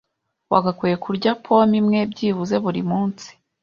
wagakwiye 0.51 0.95
kurya 1.03 1.31
pome 1.43 1.75
imwe 1.81 1.99
byibuze 2.11 2.55
buri 2.63 2.81
munsi 2.89 3.27